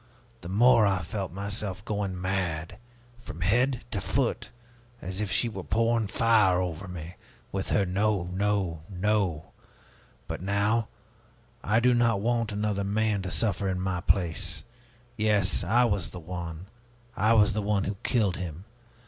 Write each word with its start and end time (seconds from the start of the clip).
the 0.41 0.49
more 0.49 0.87
I 0.87 1.03
felt 1.03 1.31
myself 1.31 1.85
going 1.85 2.19
mad, 2.19 2.79
from 3.19 3.41
head 3.41 3.85
to 3.91 4.01
foot, 4.01 4.49
as 4.99 5.21
if 5.21 5.31
she 5.31 5.47
were 5.47 5.61
pouring 5.63 6.07
fire 6.07 6.59
over 6.59 6.87
me, 6.87 7.17
with 7.51 7.69
her 7.69 7.85
'No, 7.85 8.23
no, 8.33 8.81
no!' 8.89 9.51
But 10.27 10.41
now 10.41 10.87
I 11.63 11.79
do 11.79 11.93
not 11.93 12.19
want 12.19 12.51
another 12.51 12.83
man 12.83 13.21
to 13.21 13.29
suffer 13.29 13.69
in 13.69 13.79
my 13.79 13.99
place. 14.01 14.63
Yes, 15.17 15.63
I 15.63 15.85
was 15.85 16.09
the 16.09 16.19
one, 16.19 16.65
I 17.15 17.33
was 17.33 17.53
the 17.53 17.61
one 17.61 17.83
who 17.83 17.95
killed 18.01 18.37
him! 18.37 18.65